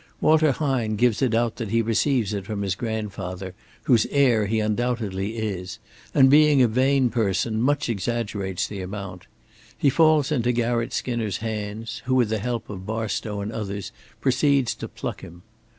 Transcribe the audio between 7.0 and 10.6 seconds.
person much exaggerates the amount. He falls into